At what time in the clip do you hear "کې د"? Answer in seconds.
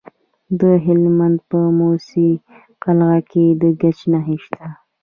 3.31-3.63